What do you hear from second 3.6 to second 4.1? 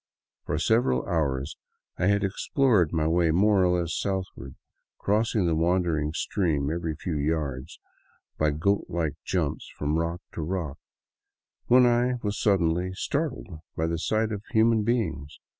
or less